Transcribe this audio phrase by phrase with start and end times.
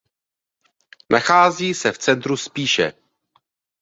[1.11, 2.93] Nachází se v centru Spiše.